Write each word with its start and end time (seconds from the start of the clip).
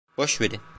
Boş 0.17 0.41
verin. 0.41 0.61